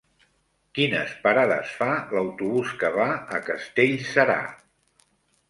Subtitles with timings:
[0.77, 3.07] Quines parades fa l'autobús que va
[3.37, 4.41] a Castellserà?